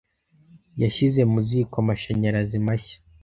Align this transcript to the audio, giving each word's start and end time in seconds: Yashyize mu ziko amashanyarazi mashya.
Yashyize 0.81 1.21
mu 1.31 1.39
ziko 1.47 1.75
amashanyarazi 1.83 2.57
mashya. 2.65 2.97